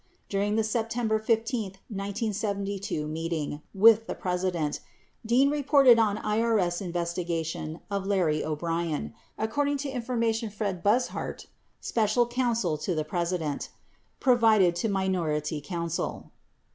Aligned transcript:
During 0.29 0.55
the 0.55 0.63
September 0.63 1.19
15, 1.19 1.73
1972, 1.89 3.05
meeting 3.07 3.61
with 3.71 4.07
the 4.07 4.15
Presi 4.15 4.51
dent, 4.51 4.79
"Dean 5.23 5.51
reported 5.51 5.99
on 5.99 6.17
IBS 6.17 6.81
investigation 6.81 7.81
of 7.91 8.07
Larry 8.07 8.43
O'Brien," 8.43 9.13
according 9.37 9.77
to 9.77 9.89
information 9.89 10.49
Fred 10.49 10.83
Buzhardt, 10.83 11.45
Special 11.81 12.25
Counsel 12.25 12.79
to 12.79 12.95
the 12.95 13.05
President, 13.05 13.69
provided 14.19 14.75
to 14.77 14.89
minority 14.89 15.61
counsel. 15.63 16.31